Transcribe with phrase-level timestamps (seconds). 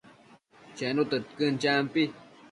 [0.77, 2.03] Chenu tëdquën, champi